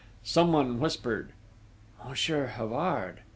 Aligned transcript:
Someone 0.23 0.79
whispered: 0.79 1.31
"Monsieur 2.03 2.47
Havard!" 2.47 3.19